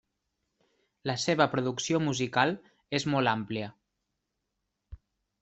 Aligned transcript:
La 1.09 1.15
seva 1.23 1.47
producció 1.51 1.99
musical 2.07 2.55
és 3.01 3.07
molt 3.17 3.33
àmplia. 3.35 3.71